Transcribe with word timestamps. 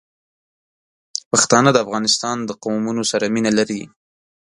پښتانه 1.31 1.69
د 1.73 1.77
افغانستان 1.85 2.37
د 2.43 2.51
قومونو 2.63 3.03
سره 3.11 3.25
مینه 3.33 3.51
لري. 3.59 3.81